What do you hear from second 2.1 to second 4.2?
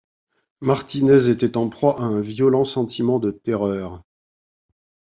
violent sentiment de terreur